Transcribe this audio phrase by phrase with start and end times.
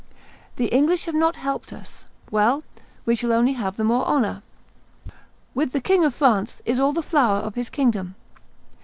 [0.55, 2.63] The English have not helped us; well,
[3.05, 4.41] we shall only have the more honor.
[5.53, 8.15] With the King of France is all the flower of his kingdom.